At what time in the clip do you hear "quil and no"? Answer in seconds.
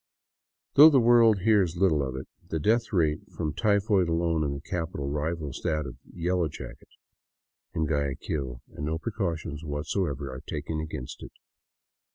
8.15-8.97